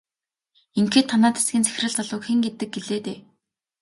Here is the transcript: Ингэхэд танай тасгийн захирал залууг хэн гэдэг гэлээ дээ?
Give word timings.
Ингэхэд 0.79 1.05
танай 1.11 1.31
тасгийн 1.35 1.63
захирал 1.65 1.93
залууг 1.95 2.21
хэн 2.25 2.39
гэдэг 2.45 2.69
гэлээ 2.73 2.99
дээ? 3.05 3.19